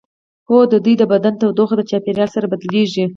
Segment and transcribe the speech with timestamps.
[0.49, 3.05] هو د دوی د بدن تودوخه د چاپیریال سره بدلیږي